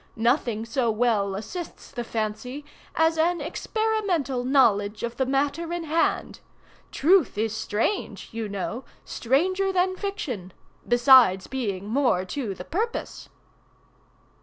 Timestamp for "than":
9.71-9.95